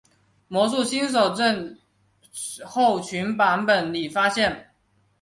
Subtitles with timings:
[0.47, 1.77] 魔术新手症
[2.65, 4.71] 候群版本里发现。